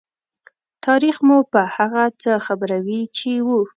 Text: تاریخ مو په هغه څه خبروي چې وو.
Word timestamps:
تاریخ 0.85 1.15
مو 1.27 1.37
په 1.51 1.61
هغه 1.75 2.03
څه 2.21 2.31
خبروي 2.45 3.01
چې 3.17 3.31
وو. 3.47 3.61